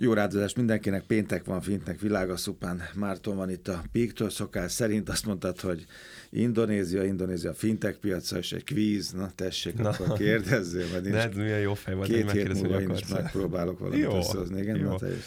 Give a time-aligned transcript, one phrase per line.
[0.00, 2.82] Jó rádozást mindenkinek, péntek van fintnek világaszupán.
[2.94, 5.08] Márton van itt a Píktől szokás szerint.
[5.08, 5.84] Azt mondtad, hogy
[6.30, 9.10] Indonézia, Indonézia fintek piaca, és egy kvíz.
[9.10, 9.88] Na tessék, Na.
[9.88, 10.86] akkor kérdezzél.
[10.92, 11.34] Mert nincs.
[11.34, 14.60] milyen jó fej volt, Két hét múlva én is megpróbálok valamit jó, összehozni.
[14.60, 14.88] Igen, jó.
[14.88, 15.24] Na, te is.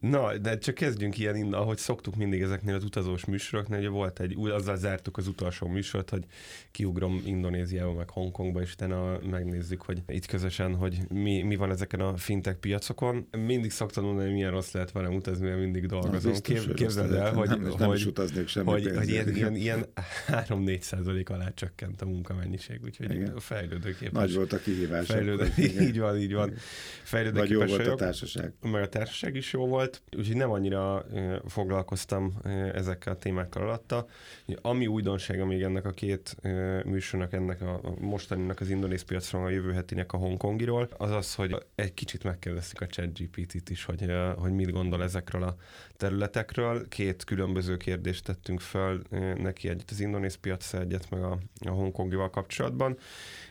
[0.00, 4.36] Na, de csak kezdjünk ilyen, ahogy szoktuk mindig ezeknél az utazós műsoroknál, ugye volt egy,
[4.50, 6.24] azzal zártuk az utolsó műsort, hogy
[6.70, 12.00] kiugrom Indonéziába, meg Hongkongba, és utána megnézzük, hogy itt közösen, hogy mi, mi van ezeken
[12.00, 13.28] a fintech piacokon.
[13.30, 16.32] Mindig szoktam mondani, hogy milyen rossz lehet velem utazni, mert mindig dolgozom.
[16.42, 19.86] Kép, képzeld el, hogy, nem, hogy, nem is utaznék semmi hogy, hogy ilyen, ilyen, ilyen
[20.28, 23.38] 3-4 százalék alá csökkent a munkamennyiség, úgyhogy Igen.
[23.38, 24.12] fejlődőképes.
[24.12, 25.06] Nagy volt a kihívás.
[25.06, 25.52] Fejlődő,
[25.86, 26.54] így van, így van.
[27.02, 28.52] Fejlődőképes Vagy jó volt a társaság.
[28.60, 31.04] Meg a társaság is jó volt volt, úgyhogy nem annyira
[31.46, 32.32] foglalkoztam
[32.74, 34.06] ezekkel a témákkal alatta.
[34.60, 36.36] Ami újdonsága még ennek a két
[36.84, 41.56] műsornak, ennek a mostaninak az indonéz piacról, a jövő hetinek a hongkongiról, az az, hogy
[41.74, 45.56] egy kicsit megkérdeztük a ChatGPT-t is, hogy, hogy mit gondol ezekről a
[45.96, 46.88] területekről.
[46.88, 49.02] Két különböző kérdést tettünk föl
[49.36, 52.96] neki, egyet az indonéz piac, egyet meg a, a hongkongival kapcsolatban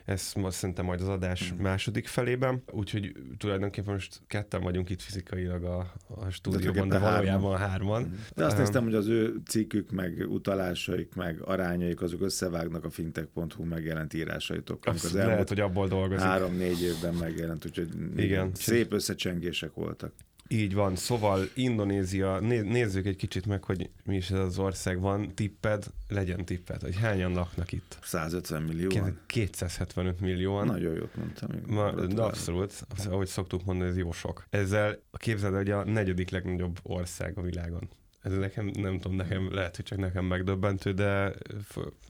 [0.05, 1.57] ez most szerintem majd az adás mm.
[1.57, 7.57] második felében, úgyhogy tulajdonképpen most ketten vagyunk itt fizikailag a, a stúdióban, de, de valójában
[7.57, 7.69] hárman.
[7.69, 8.19] hárman.
[8.35, 12.89] De azt um, néztem, hogy az ő cikkük, meg utalásaik, meg arányaik, azok összevágnak a
[12.89, 14.93] fintech.hu megjelent írásaitokkal.
[14.93, 16.25] Az, az lehet, hogy abból dolgozik.
[16.25, 18.51] Három-négy évben megjelent, úgyhogy Igen.
[18.53, 20.13] szép összecsengések voltak.
[20.51, 25.35] Így van, szóval Indonézia, nézzük egy kicsit meg, hogy mi is ez az ország van,
[25.35, 27.97] tipped, legyen tipped, hogy hányan laknak itt?
[28.01, 29.19] 150 millióan.
[29.25, 30.65] 275 millióan.
[30.65, 31.49] Nagyon jót mondtam.
[31.65, 34.45] Ma, de abszolút, ahogy szoktuk mondani, ez jó sok.
[34.49, 37.89] Ezzel képzeld, hogy a negyedik legnagyobb ország a világon
[38.21, 41.33] ez nekem, nem tudom, nekem lehet, hogy csak nekem megdöbbentő, de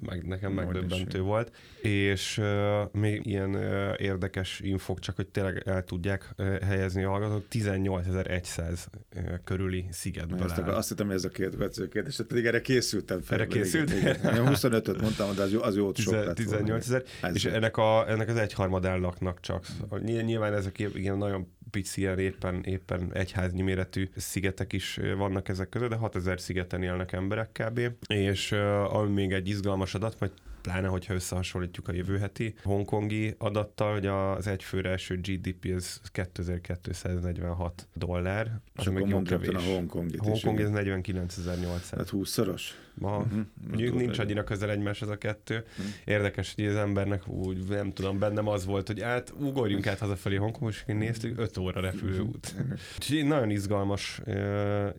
[0.02, 1.24] meg, nekem megdöbbentő is.
[1.24, 1.52] volt.
[1.82, 7.10] És uh, még ilyen uh, érdekes infok, csak hogy tényleg el tudják uh, helyezni a
[7.10, 8.80] hallgatók, 18.100
[9.16, 10.58] uh, körüli szigetből azt.
[10.58, 13.38] Azt hittem, hogy ez a következő kérdés, pedig erre készültem fel.
[13.38, 13.94] Erre készült?
[13.94, 17.04] Igen, 25-öt mondtam, de az, jó, az jó sok 18 ezer,
[17.34, 19.66] és ennek, a, ennek az egyharmadán laknak csak.
[20.02, 25.96] Nyilván ezek ilyen nagyon pici, éppen, éppen egyháznyi méretű szigetek is vannak ezek között, de
[25.96, 27.80] 6000 szigeten élnek emberek kb.
[28.08, 28.52] És
[28.88, 34.06] ami még egy izgalmas adat, majd pláne, hogyha összehasonlítjuk a jövő heti hongkongi adattal, hogy
[34.06, 38.60] az egyfőre első GDP az 2246 dollár.
[38.80, 41.90] És akkor mondhatod a Hongkongit Hongkong ez 49.800.
[41.90, 42.62] Tehát 20-szoros?
[42.94, 43.40] Ma, uh-huh.
[43.68, 45.56] Mondjuk nincs annyira közel egymáshoz a kettő.
[45.56, 45.86] Uh-huh.
[46.06, 50.36] Érdekes, hogy az embernek úgy, nem tudom, bennem az volt, hogy át, ugorjunk át hazafelé
[50.36, 52.54] Hongkong, és néztük, 5 óra repülőút.
[52.58, 52.80] Uh-huh.
[52.96, 54.90] Úgyhogy nagyon izgalmas uh,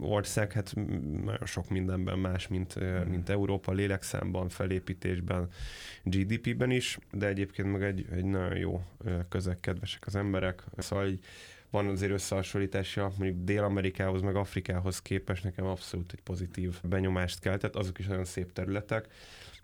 [0.00, 0.74] ország, hát
[1.24, 4.48] nagyon sok mindenben más, mint, uh, mint Európa, lélekszámban,
[5.10, 5.48] felépítésben,
[6.02, 8.82] GDP-ben is, de egyébként meg egy, egy nagyon jó
[9.28, 10.62] közeg, kedvesek az emberek.
[10.78, 11.24] Szóval így,
[11.70, 17.98] van azért összehasonlítása, mondjuk Dél-Amerikához, meg Afrikához képest nekem abszolút egy pozitív benyomást keltett, azok
[17.98, 19.06] is nagyon szép területek,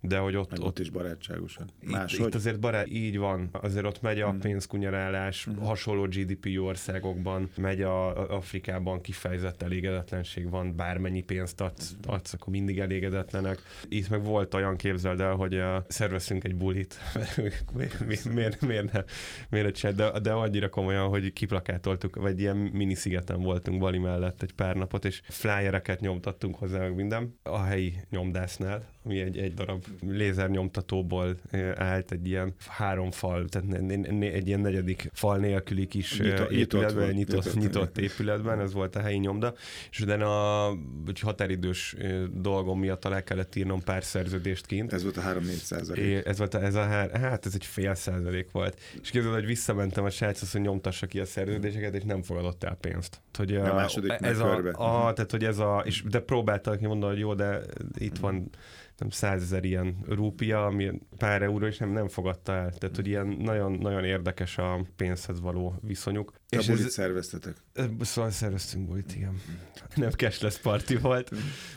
[0.08, 1.70] de hogy ott, ott, ott is barátságosan.
[1.80, 4.38] Itt, itt azért barát, így van, azért ott megy a hmm.
[4.38, 5.58] pénzkunyarálás, hmm.
[5.58, 12.14] hasonló GDP országokban, megy a, Afrikában kifejezett elégedetlenség van, bármennyi pénzt adsz, hmm.
[12.14, 13.58] adsz, akkor mindig elégedetlenek.
[13.88, 16.98] Itt meg volt olyan, képzeld el, hogy uh, szerveztünk egy bulit,
[17.76, 19.04] miért, miért, miért, ne,
[19.50, 24.42] miért ne de, de annyira komolyan, hogy kiplakátoltuk, vagy ilyen mini szigeten voltunk Bali mellett
[24.42, 29.54] egy pár napot, és flyereket nyomtattunk hozzá meg minden a helyi nyomdásznál, ami egy, egy
[29.54, 31.36] darab lézernyomtatóból
[31.74, 33.80] állt egy ilyen három fal, tehát
[34.20, 39.00] egy ilyen negyedik fal nélküli kis nyitott, épületben, nyitott, nyitott, nyitott épületben, ez volt a
[39.00, 39.54] helyi nyomda,
[39.90, 40.78] és utána a
[41.20, 41.96] határidős
[42.32, 44.92] dolgom miatt alá kellett írnom pár szerződést kint.
[44.92, 46.26] Ez volt a 3-4 százalék.
[46.26, 48.80] Ez volt a, ez a, hát ez egy fél százalék volt.
[49.02, 52.76] És képzeld, hogy visszamentem a sráchoz, hogy nyomtassa ki a szerződéseket, és nem fogadott el
[52.80, 53.20] pénzt.
[53.32, 57.20] Hogy a, második ez a, a, tehát, hogy ez a, és de próbáltak mondani, hogy
[57.20, 57.60] jó, de
[57.98, 58.50] itt van
[58.98, 62.72] nem százezer ilyen rúpia, ami pár euró, és nem, nem fogadta el.
[62.72, 66.32] Tehát, hogy ilyen nagyon, nagyon érdekes a pénzhez való viszonyuk.
[66.48, 67.56] Te és bulit ez, szerveztetek?
[68.00, 69.40] Szóval szerveztünk bulit, igen.
[69.94, 71.30] Nem cashless party volt,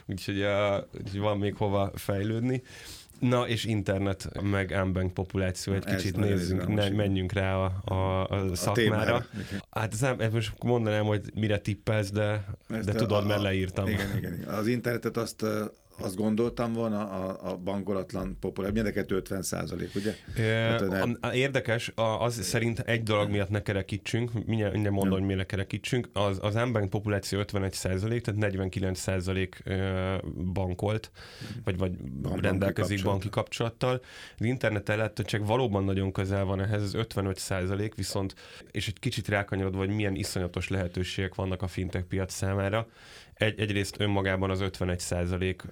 [0.06, 2.62] úgyhogy, a, úgyhogy van még hova fejlődni.
[3.20, 8.56] Na, és internet, meg unbank populáció, egy kicsit nézzünk, ne, menjünk rá a, a, a
[8.56, 9.16] szakmára.
[9.70, 13.88] A hát ez nem, most mondanám, hogy mire tippelsz, de, de tudod, a, mert leírtam.
[13.88, 14.48] Igen, igen, igen.
[14.48, 15.46] Az internetet azt
[16.02, 20.14] azt gondoltam volna a, a bankolatlan populáció, mindenket 50 százalék, ugye?
[20.36, 25.46] Hát, érdekes, az szerint egy dolog miatt ne kerekítsünk, mindjárt, mindjárt mondom, hogy miért ne
[25.46, 29.64] kerekítsünk, az, az ember populáció 51 százalék, tehát 49 százalék
[30.54, 31.12] bankolt,
[31.64, 34.02] vagy, vagy Bank, rendelkezik banki kapcsolattal.
[34.40, 38.36] Az internet ellátottság valóban nagyon közel van ehhez, az 55 százalék, viszont,
[38.72, 42.88] és egy kicsit rákanyarodva, hogy milyen iszonyatos lehetőségek vannak a fintech piac számára,
[43.40, 45.64] egy, egyrészt önmagában az 51 százalék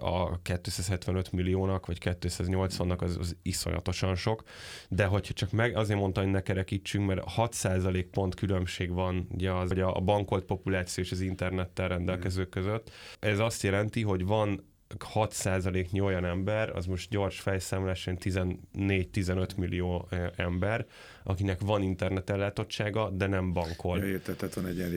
[0.00, 4.42] a 275 milliónak, vagy 280-nak az, az iszonyatosan sok,
[4.88, 9.26] de hogyha csak meg, azért mondtam, hogy ne kerekítsünk, mert 6 százalék pont különbség van
[9.30, 12.90] ugye az, hogy a bankolt populáció és az internettel rendelkezők között.
[13.20, 14.70] Ez azt jelenti, hogy van
[15.14, 20.86] 6%-nyi olyan ember, az most gyors fejszámláson 14-15 millió ember,
[21.24, 23.98] akinek van internetellátottsága, de nem bankol.
[23.98, 24.92] Ja, érted, tehát van egy ilyen,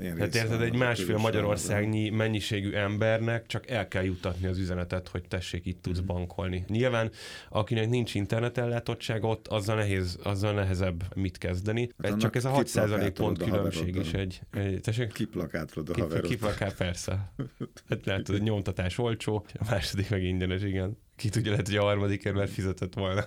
[0.00, 5.22] ilyen Tehát érted, egy másfél Magyarországnyi mennyiségű embernek csak el kell jutatni az üzenetet, hogy
[5.28, 6.06] tessék, itt tudsz mm.
[6.06, 6.64] bankolni.
[6.68, 7.10] Nyilván,
[7.48, 11.88] akinek nincs internetellátottsága, ott azzal, nehéz, azzal nehezebb mit kezdeni.
[12.02, 14.40] Hát csak ez a 6% pont különbség is egy...
[14.52, 15.12] egy tessék?
[15.12, 16.26] Kiplakátod a haverod.
[16.26, 17.32] Kiplakát, persze.
[17.88, 22.24] Hát látod, nyomtatás olcsó, a második meg ingyenes, igen ki tudja, lehet, hogy a harmadik
[22.24, 23.24] ember fizetett volna.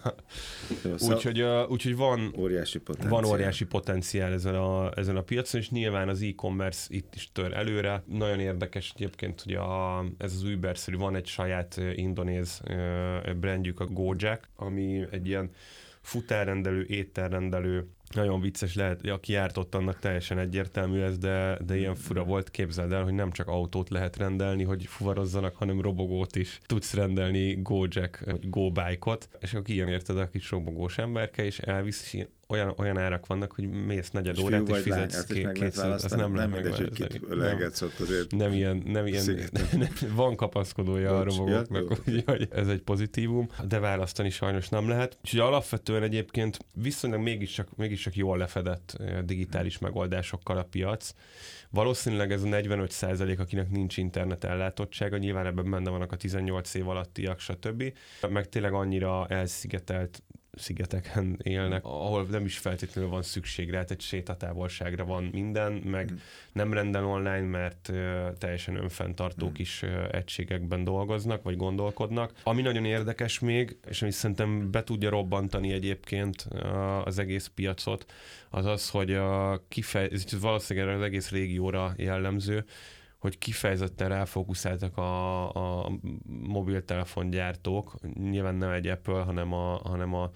[0.97, 3.21] Szóval úgyhogy úgy, van, óriási potenciál.
[3.21, 7.53] van óriási potenciál ezen a, ezen a piacon, és nyilván az e-commerce itt is tör
[7.53, 8.03] előre.
[8.05, 12.61] Nagyon érdekes egyébként, hogy a, ez az uber van egy saját indonéz
[13.39, 15.51] brandjük, a Gojek, ami egy ilyen
[16.01, 21.95] futárrendelő, ételrendelő nagyon vicces lehet, aki járt ott, annak teljesen egyértelmű ez, de, de ilyen
[21.95, 26.59] fura volt, képzeld el, hogy nem csak autót lehet rendelni, hogy fuvarozzanak, hanem robogót is.
[26.65, 32.13] Tudsz rendelni Gojek, vagy GoBike-ot, és akkor ilyen érted a kis robogós emberke, és elvisz,
[32.13, 36.03] és olyan, olyan árak vannak, hogy mész negyed és órát, és fizetsz két, kétszer, az
[36.03, 38.31] nem, nem hogy kit lehetsz ott azért.
[38.31, 39.25] Nem ilyen, nem ilyen
[39.71, 45.17] nem, van kapaszkodója a robogóknak, úgyhogy ez egy pozitívum, de választani sajnos nem lehet.
[45.21, 51.13] Úgyhogy alapvetően egyébként viszonylag mégiscsak, mégiscsak jól lefedett digitális megoldásokkal a piac.
[51.69, 56.73] Valószínűleg ez a 45 százalék, akinek nincs internet ellátottsága, nyilván ebben benne vannak a 18
[56.73, 57.93] év alattiak, stb.
[58.29, 60.23] Meg tényleg annyira elszigetelt
[60.55, 66.15] szigeteken élnek, ahol nem is feltétlenül van szükség rá, egy sétatávolságra van minden, meg mm.
[66.51, 67.91] nem rendel online, mert
[68.37, 69.51] teljesen önfenntartó mm.
[69.51, 72.33] kis uh, egységekben dolgoznak, vagy gondolkodnak.
[72.43, 76.47] Ami nagyon érdekes még, és ami szerintem be tudja robbantani egyébként
[77.03, 78.05] az egész piacot,
[78.49, 80.09] az az, hogy a kifej,
[80.39, 82.65] valószínűleg az egész régióra jellemző,
[83.23, 85.49] hogy kifejezetten ráfókuszáltak a,
[85.83, 85.91] a
[86.25, 87.95] mobiltelefongyártók,
[88.29, 90.31] nyilván nem egy Apple, hanem a, hanem a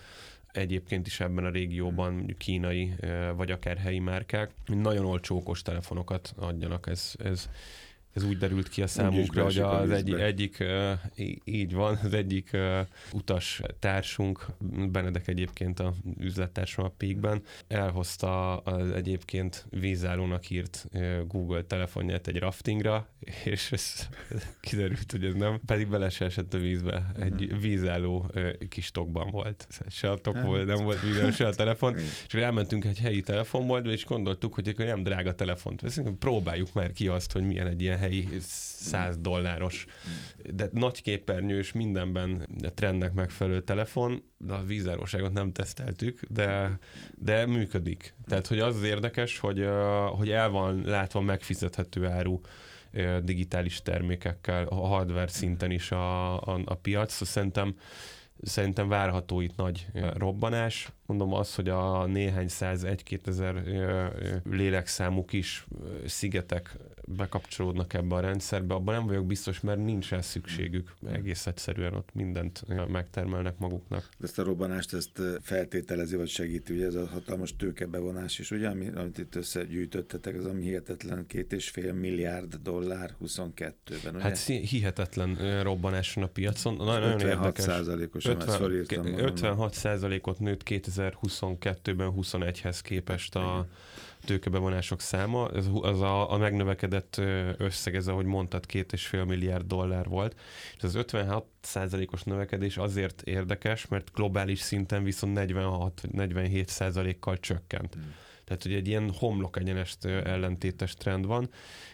[0.51, 2.94] egyébként is ebben a régióban kínai
[3.36, 7.50] vagy akár helyi márkák, nagyon olcsó okos telefonokat adjanak, ez, ez
[8.18, 10.64] ez úgy derült ki a számunkra, hogy az egy, egyik,
[11.44, 12.58] így van, az egyik
[13.14, 14.46] utas társunk,
[14.92, 20.88] Benedek egyébként a üzlettársam a Peakben, elhozta az egyébként vízállónak írt
[21.28, 23.08] Google telefonját egy raftingra,
[23.54, 24.08] és ez
[24.60, 27.12] kiderült, hogy ez nem, pedig bele se esett a vízbe.
[27.20, 27.62] Egy uh-huh.
[27.62, 28.31] vízálló
[28.70, 29.68] kis tokban volt.
[29.90, 30.46] Se a tok hát.
[30.46, 31.96] volt, nem volt vízben, se a telefon.
[32.28, 36.92] és elmentünk egy helyi telefonboltba, és gondoltuk, hogy akkor nem drága telefont veszünk, próbáljuk már
[36.92, 39.86] ki azt, hogy milyen egy ilyen helyi 100 dolláros,
[40.54, 46.80] de nagy képernyős, mindenben trendnek megfelelő telefon, de a vízáróságot nem teszteltük, de,
[47.15, 48.13] de működik.
[48.25, 49.68] Tehát, hogy az az érdekes, hogy,
[50.09, 52.39] hogy el van látva megfizethető áru
[53.24, 57.25] digitális termékekkel, a hardware szinten is a, a, a piac.
[57.25, 57.75] Szerintem
[58.42, 60.92] szerintem várható itt nagy robbanás.
[61.07, 63.63] Mondom az, hogy a néhány száz, egy-két ezer
[64.44, 65.68] lélekszámú kis
[66.06, 66.77] szigetek
[67.15, 70.93] bekapcsolódnak ebbe a rendszerbe, abban nem vagyok biztos, mert nincs rá szükségük.
[71.12, 74.10] Egész egyszerűen ott mindent megtermelnek maguknak.
[74.24, 79.17] Ezt a robbanást ezt feltételezi, vagy segíti, ugye ez a hatalmas tőkebevonás is, ugye, amit
[79.17, 84.24] itt összegyűjtöttetek, az ami hihetetlen két és fél milliárd dollár 22-ben, ugye?
[84.24, 86.75] Hát hihetetlen robbanás a piacon.
[86.75, 87.63] Nagyon 56 érdekes.
[87.63, 90.63] százalékos, 50, 56 százalékot nőtt
[90.98, 93.68] 2022-ben 21-hez képest a,
[94.25, 97.22] tőkebevonások száma, ez, az a, a megnövekedett
[97.58, 100.39] összeg, ez ahogy mondtad, két és fél milliárd dollár volt,
[100.77, 107.98] és az 56 százalékos növekedés azért érdekes, mert globális szinten viszont 46-47 százalékkal csökkent.
[107.98, 108.01] Mm.
[108.44, 111.50] Tehát, hogy egy ilyen homlok egyenest ellentétes trend van,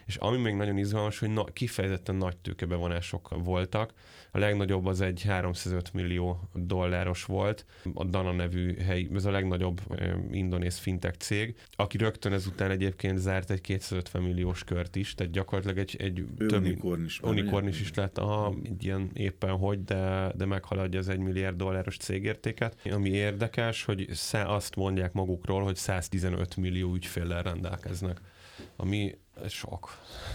[0.06, 3.92] és ami még nagyon izgalmas, hogy na, kifejezetten nagy tőkebevonások voltak.
[4.34, 7.64] A legnagyobb az egy 305 millió dolláros volt,
[7.94, 13.18] a Dana nevű hely, ez a legnagyobb eh, indonéz fintech cég, aki rögtön ezután egyébként
[13.18, 18.18] zárt egy 250 milliós kört is, tehát gyakorlatilag egy, egy több unikornis, unikornis is lett,
[18.18, 22.76] aha, egy ilyen éppen hogy, de, de meghaladja az egy milliárd dolláros cégértéket.
[22.90, 28.20] Ami érdekes, hogy azt mondják magukról, hogy 115 millió ügyféllel rendelkeznek.
[28.76, 29.14] Ami
[29.48, 29.88] sok.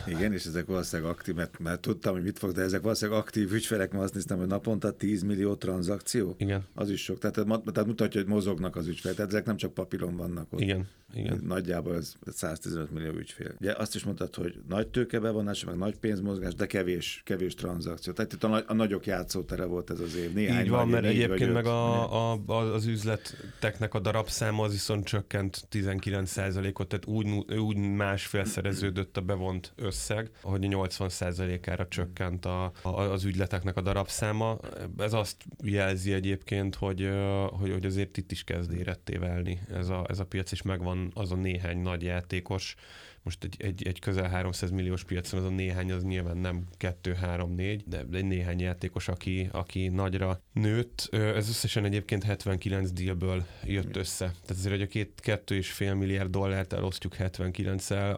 [0.08, 3.54] Igen, és ezek valószínűleg aktív, mert, mert tudtam, hogy mit fog, de ezek valószínűleg aktív
[3.54, 6.36] ügyfelek, mert azt néztem, hogy naponta 10 millió tranzakció.
[6.38, 6.66] Igen.
[6.74, 7.20] Az is sok.
[7.20, 9.16] Tehát, tehát mutatja, hogy mozognak az ügyfelek.
[9.16, 10.60] Tehát ezek nem csak papíron vannak ott.
[10.60, 10.88] Igen.
[11.14, 11.42] Igen.
[11.48, 13.54] Nagyjából ez 115 millió ügyfél.
[13.60, 18.14] Ugye azt is mondtad, hogy nagy tőkebevonás, meg nagy pénzmozgás, de kevés, kevés tranzakció.
[18.14, 20.34] Tehát itt a, a nagyok játszótere volt ez az év.
[20.34, 25.68] Néhány Így van, mert egyébként meg a, a, az üzleteknek a darabszáma az viszont csökkent
[25.72, 33.24] 19%-ot, tehát úgy, úgy másfél szereződött a bevont összeg, ahogy 80%-ára csökkent a, a, az
[33.24, 34.60] ügyleteknek a darabszáma.
[34.98, 37.10] Ez azt jelzi egyébként, hogy,
[37.52, 40.99] hogy, hogy azért itt is kezd éretté válni ez a, ez a piac, és megvan
[41.00, 42.76] van az a néhány nagy játékos,
[43.24, 47.82] most egy, egy, egy közel 300 milliós piacon az a néhány az nyilván nem 2-3-4,
[47.86, 51.10] de egy néhány játékos, aki, aki nagyra nőtt.
[51.12, 54.26] Ez összesen egyébként 79 dealből jött össze.
[54.26, 58.18] Tehát azért, hogy a két, kettő és fél milliárd dollárt elosztjuk 79-el,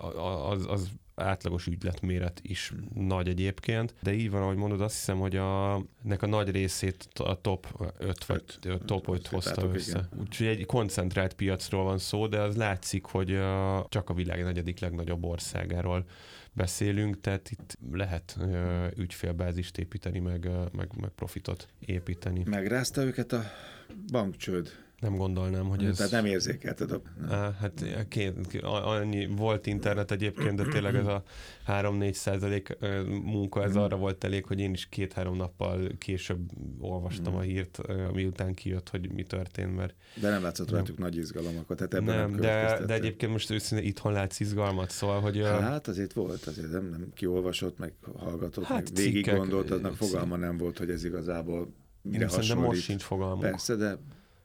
[0.49, 5.35] az, az átlagos ügyletméret is nagy egyébként, de így van, ahogy mondod, azt hiszem, hogy
[5.35, 10.09] a, nek a nagy részét a top 5 vagy öt, top 5 hozta össze.
[10.19, 14.79] Úgyhogy egy koncentrált piacról van szó, de az látszik, hogy a, csak a világ negyedik
[14.79, 16.05] legnagyobb országáról
[16.53, 22.43] beszélünk, tehát itt lehet ö, ügyfélbázist építeni, meg, meg, meg profitot építeni.
[22.45, 23.43] Megrázta őket a
[24.11, 25.97] bankcsőd nem gondolnám, hogy ez...
[25.97, 27.01] Tehát nem érzékelted a...
[27.29, 31.23] Á, hát két, annyi volt internet egyébként, de tényleg ez a
[31.67, 32.77] 3-4 százalék
[33.23, 36.39] munka, ez arra volt elég, hogy én is két-három nappal később
[36.79, 37.43] olvastam a mm.
[37.43, 37.79] hírt,
[38.13, 39.95] miután kijött, hogy mi történt, mert...
[40.21, 40.75] De nem látszott nem.
[40.75, 44.89] rajtuk nagy izgalmakat, tehát ebben nem, nem de, de egyébként most őszintén itthon látsz izgalmat,
[44.89, 45.41] szóval, hogy...
[45.43, 50.35] Hát azért volt, azért nem, nem kiolvasott, meg hallgatott, hát meg végig gondolt, aznak fogalma
[50.35, 52.65] nem volt, hogy ez igazából mire hasonlít.
[52.65, 53.41] most sincs fogalmuk.
[53.41, 53.97] Persze, de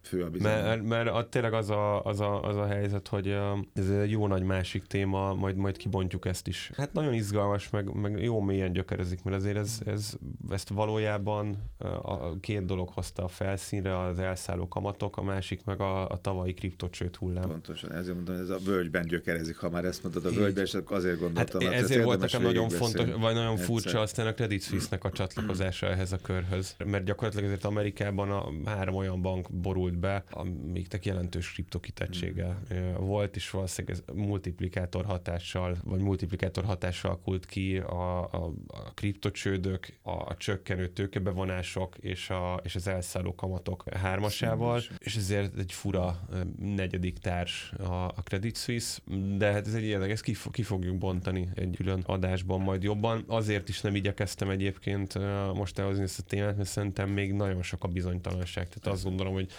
[0.07, 0.63] fő a bizalom.
[0.63, 3.37] Mert, mert a, tényleg az a, az, a, az a helyzet, hogy
[3.75, 6.71] ez egy jó nagy másik téma, majd, majd kibontjuk ezt is.
[6.77, 10.15] Hát nagyon izgalmas, meg, meg jó mélyen gyökerezik, mert azért ez, ez,
[10.51, 11.57] ezt valójában
[12.03, 16.55] a két dolog hozta a felszínre, az elszálló kamatok, a másik meg a, a tavalyi
[16.55, 17.49] kriptocsőt hullám.
[17.49, 21.19] Pontosan, ezért mondom, ez a völgyben gyökerezik, ha már ezt mondtad a völgyben, és azért
[21.21, 21.61] gondoltam.
[21.61, 23.67] Hát ezért volt nekem nagyon fontos, vagy nagyon egyszer.
[23.67, 26.77] furcsa aztán a Credit Suisse-nek a csatlakozása ehhez a körhöz.
[26.85, 32.95] Mert gyakorlatilag azért Amerikában a három olyan bank borult be, amiknek jelentős kriptokitettsége mm.
[32.95, 39.89] volt, és valószínűleg ez multiplikátor hatással, vagy multiplikátor hatással kult ki a, a, a kriptocsődök,
[40.03, 45.07] a, a csökkenő tőkebevonások és, a, és az elszálló kamatok hármasával, Szerintem.
[45.07, 49.01] és ezért egy fura negyedik társ a, a Credit Suisse,
[49.37, 53.25] de hát ez egy érdekes, ki, ki fogjuk bontani egy külön adásban majd jobban.
[53.27, 55.19] Azért is nem igyekeztem egyébként
[55.55, 58.69] most elhozni ezt a témát, mert szerintem még nagyon sok a bizonytalanság.
[58.69, 59.51] Tehát azt gondolom, hogy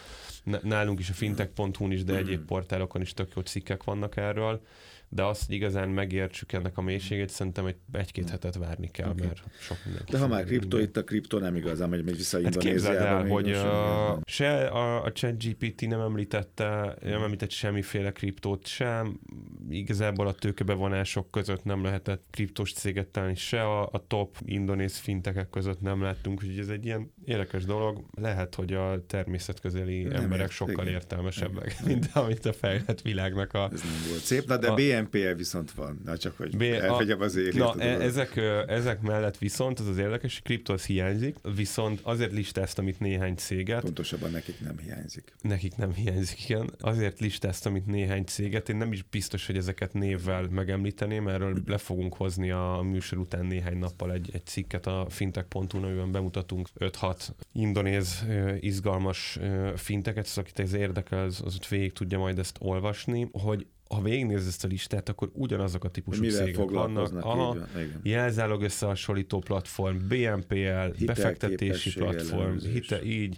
[0.62, 4.62] nálunk is a fintech.hu-n is, de egyéb portálokon is tök jó cikkek vannak erről
[5.10, 9.26] de azt, hogy igazán megértsük ennek a mélységét, szerintem egy, egy-két hetet várni kell, okay.
[9.26, 10.12] mert sok mindenki.
[10.12, 13.52] De ha már kripto, itt a kripto nem igazán megy, megy vissza hát el, hogy
[13.52, 19.20] a, se a, a ChatGPT nem említette, nem említett semmiféle kriptót, sem
[19.70, 25.50] igazából a tőkebevonások között nem lehetett kriptos céget találni, se a, a top indonéz fintekek
[25.50, 28.06] között nem láttunk, úgyhogy ez egy ilyen érdekes dolog.
[28.22, 30.88] Lehet, hogy a természetközeli nem emberek sokkal igen.
[30.88, 31.92] értelmesebbek, igen.
[31.92, 33.70] mint amit a fejlett világnak a...
[33.74, 37.22] Ez nem volt szép, na de a, BNPL viszont van, na csak hogy B, elfegyem
[37.22, 37.54] az élet.
[37.54, 38.36] Na, e, ezek,
[38.68, 43.82] ezek mellett viszont, az az érdekes, kripto az hiányzik, viszont azért listáztam itt néhány céget.
[43.82, 45.34] Pontosabban nekik nem hiányzik.
[45.42, 46.70] Nekik nem hiányzik, igen.
[46.80, 51.78] Azért listáztam itt néhány céget, én nem is biztos, hogy ezeket névvel megemlíteném, erről le
[51.78, 57.28] fogunk hozni a műsor után néhány nappal egy, egy cikket a fintech.hu, amiben bemutatunk 5-6
[57.54, 58.26] indonéz
[58.60, 59.40] izgalmas
[59.76, 64.02] finteket, szóval akit ez érdekel, az, az ott végig tudja majd ezt olvasni, hogy ha
[64.02, 67.16] végignéz ezt a listát, akkor ugyanazok a típusú Mivel cégek vannak.
[67.16, 67.58] Aha,
[68.04, 73.38] jelzálog összehasonlító platform, BNPL, befektetési platform, hite, így,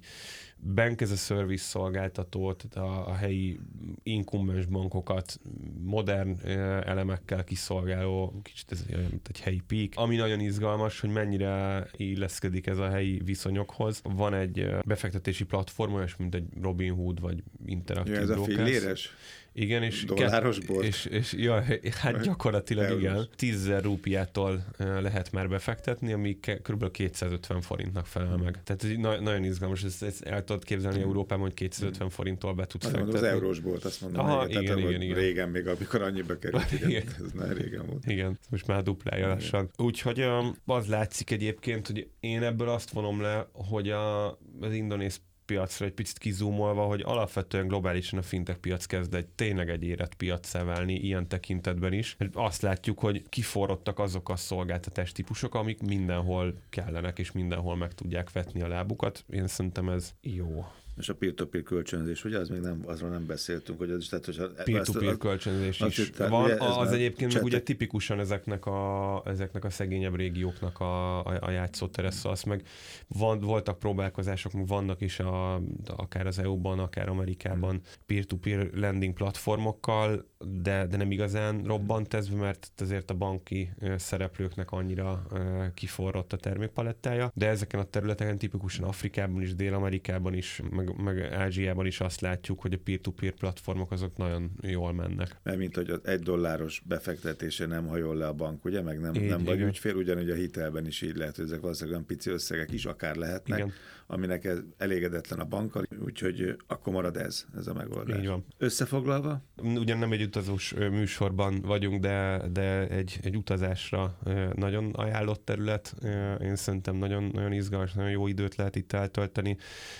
[0.61, 3.59] Bank as a Service szolgáltató, tehát a, a helyi
[4.03, 5.39] inkumbens bankokat
[5.83, 6.39] modern
[6.85, 9.89] elemekkel kiszolgáló, kicsit ez olyan, mint egy helyi peak.
[9.95, 14.01] Ami nagyon izgalmas, hogy mennyire illeszkedik ez a helyi viszonyokhoz.
[14.03, 19.13] Van egy befektetési platform, olyas, mint egy Robinhood vagy Interactive ja, ez a filléres?
[19.53, 20.83] Igen, és, dollárosból.
[20.83, 21.63] És, és ja,
[22.01, 23.27] hát gyakorlatilag igen.
[23.35, 26.91] 10 rúpiától lehet már befektetni, ami kb.
[26.91, 28.63] 250 forintnak felel meg.
[28.63, 32.65] Tehát ez na- nagyon izgalmas, ezt, ezt el tudod képzelni Európában, hogy 250 forinttól be
[32.65, 33.13] tudsz fektetni.
[33.13, 34.25] Az eurós volt, azt mondom.
[34.25, 35.15] Aha, igen, igen, igen, igen.
[35.17, 36.89] Régen még, amikor annyiba került, igen.
[36.89, 37.07] igen.
[37.25, 38.05] ez nagyon régen volt.
[38.05, 39.69] Igen, most már duplája lassan.
[39.77, 40.25] Úgyhogy
[40.65, 44.29] az látszik egyébként, hogy én ebből azt vonom le, hogy a,
[44.59, 49.69] az indonéz piacra egy picit kizúmolva, hogy alapvetően globálisan a fintech piac kezd egy tényleg
[49.69, 52.17] egy érett piac válni ilyen tekintetben is.
[52.33, 58.31] Azt látjuk, hogy kiforrottak azok a szolgáltatás típusok, amik mindenhol kellenek és mindenhol meg tudják
[58.31, 59.25] vetni a lábukat.
[59.29, 60.65] Én szerintem ez jó.
[60.99, 64.25] És a peer-to-peer kölcsönzés, ugye, az még nem, azról nem beszéltünk, hogy az is, tehát,
[64.25, 66.43] hogy peer-to-peer kölcsönzés is azt, van.
[66.43, 71.37] Ugye, az, az egyébként meg ugye tipikusan ezeknek a, ezeknek a szegényebb régióknak a, a,
[71.41, 72.63] a játszótere, szóval azt meg
[73.07, 80.25] van, voltak próbálkozások, vannak is a, akár az EU-ban, akár Amerikában peer-to-peer lending platformokkal,
[80.61, 85.27] de, de nem igazán robbant ez, mert azért a banki szereplőknek annyira
[85.73, 91.85] kiforrott a termékpalettája, de ezeken a területeken tipikusan Afrikában is, Dél-Amerikában is, meg meg, Ázsiában
[91.85, 95.39] is azt látjuk, hogy a peer-to-peer platformok azok nagyon jól mennek.
[95.43, 99.13] Mert mint hogy az egy dolláros befektetése nem hajol le a bank, ugye, meg nem,
[99.13, 102.29] így, nem vagy ügyfél, ugyanúgy a hitelben is így lehet, hogy ezek valószínűleg olyan pici
[102.29, 103.71] összegek is akár lehetnek, igen.
[104.07, 108.19] aminek ez elégedetlen a bankkal, úgyhogy akkor marad ez, ez a megoldás.
[108.19, 108.45] Így van.
[108.57, 109.43] Összefoglalva?
[109.63, 114.17] Ugyan nem egy utazós műsorban vagyunk, de, de egy, egy utazásra
[114.55, 115.95] nagyon ajánlott terület.
[116.41, 119.57] Én szerintem nagyon, nagyon izgalmas, nagyon jó időt lehet itt eltölteni.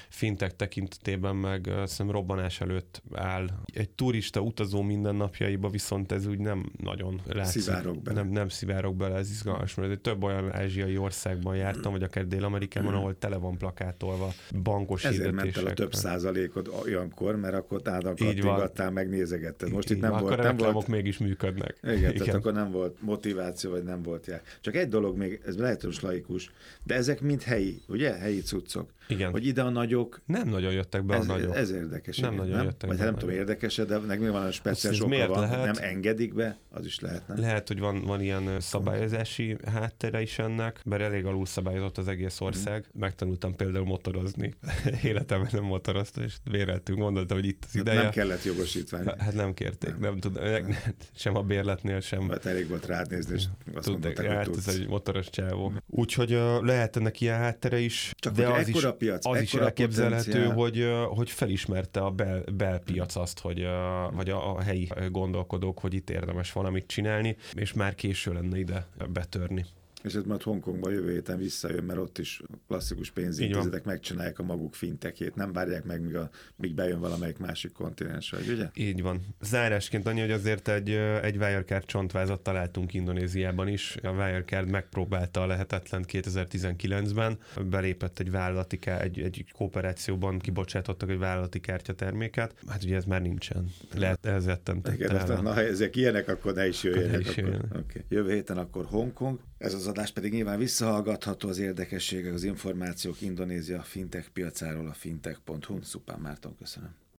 [0.10, 3.50] Fintek tekintetében meg szerintem robbanás előtt áll.
[3.74, 7.62] Egy turista utazó mindennapjaiba viszont ez úgy nem nagyon látszik.
[7.62, 8.22] Szivárok bele.
[8.22, 12.94] Nem, nem szivárok bele, ez izgalmas, mert több olyan ázsiai országban jártam, vagy akár Dél-Amerikában,
[12.94, 14.34] ahol tele van plakátolva
[14.64, 19.72] bankos Ezért ment el a több százalékod olyankor, mert akkor nálam kattingattál, megnézegetted.
[19.72, 20.58] Most itt nem akkor volt.
[20.58, 20.88] Nem volt...
[20.88, 21.78] mégis működnek.
[21.84, 24.42] Igen, Igen, tehát akkor nem volt motiváció, vagy nem volt jár.
[24.62, 26.52] Csak egy dolog még, ez lehet, hogy laikus,
[26.84, 28.14] de ezek mind helyi, ugye?
[28.14, 28.90] Helyi cuccok.
[29.10, 29.32] Igen.
[29.32, 30.22] Hogy ide a nagyok.
[30.26, 31.56] Nem nagyon jöttek be ez, a nagyok.
[31.56, 32.18] Ez érdekes.
[32.18, 32.66] Nem igen, nagyon nem?
[32.66, 35.66] jöttek Vagy be nem tudom, érdekes de meg még van a speciális oka van, lehet?
[35.66, 37.40] nem engedik be, az is lehet, nem?
[37.40, 42.42] Lehet, hogy van, van ilyen szabályozási háttere is ennek, mert elég alul szabályozott az egész
[42.42, 42.86] ország.
[42.88, 43.00] Mm.
[43.00, 44.54] Megtanultam például motorozni.
[45.04, 48.02] Életemben nem motoroztam, és véreltünk, gondoltam, hogy itt az hát ideje.
[48.02, 49.06] Nem kellett jogosítvány.
[49.18, 50.76] Hát nem kérték, nem, nem tudom, nem.
[51.16, 52.30] sem a bérletnél sem.
[52.30, 55.74] Hát elég volt rád nézni, és azt Tudták, mondták, hát ez egy motoros csávó.
[55.88, 60.49] Úgyhogy uh, lehet ennek ilyen háttere is, Csak de az is, piac, az is elképzelhető,
[60.54, 63.68] hogy, hogy felismerte a bel, belpiac azt, hogy,
[64.12, 68.88] vagy a, a helyi gondolkodók, hogy itt érdemes valamit csinálni, és már késő lenne ide
[69.10, 69.66] betörni.
[70.04, 74.74] És ez majd Hongkongba jövő héten visszajön, mert ott is klasszikus pénzintézetek megcsinálják a maguk
[74.74, 78.70] fintekét, nem várják meg, míg, a, míg bejön valamelyik másik kontinens, vagy ugye?
[78.74, 79.22] Így van.
[79.42, 80.90] Zárásként annyi, hogy azért egy,
[81.22, 83.98] egy Wirecard csontvázat találtunk Indonéziában is.
[84.04, 87.38] A Wirecard megpróbálta a lehetetlen 2019-ben,
[87.70, 92.56] belépett egy vállalati, egy, egy kooperációban kibocsátottak egy vállalati kártyaterméket.
[92.68, 93.70] Hát ugye ez már nincsen.
[93.96, 94.46] Lehet ez
[94.94, 97.12] Igen, na, ha ezek ilyenek, akkor ne is jöjjenek.
[97.12, 97.64] Ne is jöjjenek.
[97.64, 97.80] Akkor.
[97.80, 98.02] Okay.
[98.10, 99.40] Jövő héten akkor Hongkong.
[99.60, 105.82] Ez az adás pedig nyilván visszahallgatható az érdekességek, az információk Indonézia fintech piacáról a fintech.hu.
[105.82, 107.00] Szupán Márton, köszönöm.